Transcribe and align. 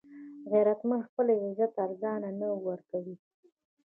غیرتمند 0.51 1.07
خپل 1.07 1.27
عزت 1.43 1.73
ارزانه 1.85 2.29
نه 2.39 2.47
ورکوي 2.65 3.15